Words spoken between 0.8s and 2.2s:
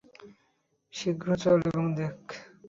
শীঘ্র চল এবং দেখ।